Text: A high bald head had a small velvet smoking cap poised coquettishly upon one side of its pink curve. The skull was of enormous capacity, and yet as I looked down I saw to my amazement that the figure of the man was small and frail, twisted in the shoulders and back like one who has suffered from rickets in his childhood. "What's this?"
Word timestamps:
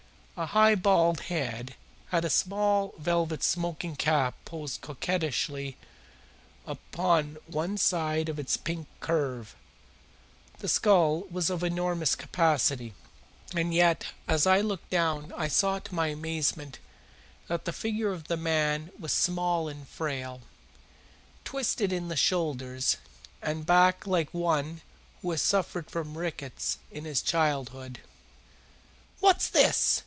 A 0.37 0.47
high 0.47 0.73
bald 0.73 1.19
head 1.29 1.75
had 2.07 2.25
a 2.25 2.29
small 2.31 2.95
velvet 2.97 3.43
smoking 3.43 3.95
cap 3.95 4.33
poised 4.43 4.81
coquettishly 4.81 5.77
upon 6.65 7.37
one 7.45 7.77
side 7.77 8.27
of 8.27 8.39
its 8.39 8.57
pink 8.57 8.87
curve. 9.01 9.55
The 10.57 10.67
skull 10.67 11.25
was 11.29 11.51
of 11.51 11.63
enormous 11.63 12.15
capacity, 12.15 12.95
and 13.55 13.71
yet 13.71 14.07
as 14.27 14.47
I 14.47 14.61
looked 14.61 14.89
down 14.89 15.31
I 15.37 15.47
saw 15.47 15.77
to 15.77 15.93
my 15.93 16.07
amazement 16.07 16.79
that 17.47 17.65
the 17.65 17.73
figure 17.73 18.11
of 18.11 18.27
the 18.27 18.37
man 18.37 18.89
was 18.97 19.11
small 19.13 19.67
and 19.67 19.87
frail, 19.87 20.41
twisted 21.45 21.93
in 21.93 22.07
the 22.07 22.15
shoulders 22.17 22.97
and 23.43 23.63
back 23.63 24.07
like 24.07 24.33
one 24.33 24.81
who 25.21 25.29
has 25.29 25.41
suffered 25.43 25.91
from 25.91 26.17
rickets 26.17 26.79
in 26.89 27.05
his 27.05 27.21
childhood. 27.21 27.99
"What's 29.19 29.47
this?" 29.47 29.99